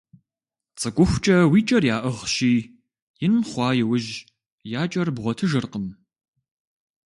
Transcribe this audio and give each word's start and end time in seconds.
Цӏыкӏухукӏэ 0.79 1.37
уи 1.51 1.61
кӏэр 1.67 1.83
яӏыгъщи, 1.95 2.53
ин 3.25 3.35
хъуа 3.49 3.67
иужь 3.81 4.11
я 4.79 4.83
кӏэр 4.91 5.09
бгъуэтыжыркъым. 5.15 5.85